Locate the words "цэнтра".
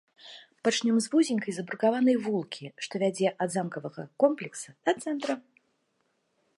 5.05-5.33